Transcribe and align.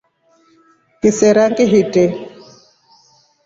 Ngisera 0.97 1.43
ngiitre. 1.51 2.05